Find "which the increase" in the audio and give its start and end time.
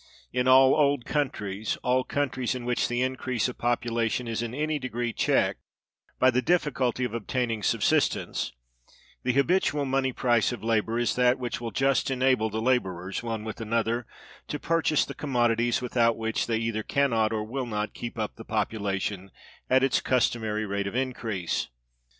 2.65-3.47